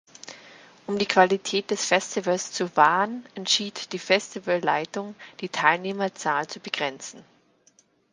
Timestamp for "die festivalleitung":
3.93-5.13